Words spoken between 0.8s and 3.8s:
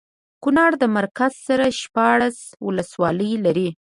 مرکز سره شپاړس ولسوالۍ لري